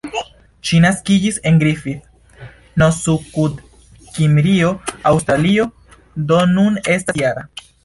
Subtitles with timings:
[0.67, 2.47] Ŝi naskiĝis en Griffith,
[2.83, 4.73] Novsudkimrio,
[5.13, 5.69] Aŭstralio,
[6.33, 7.49] do nun estas -jara.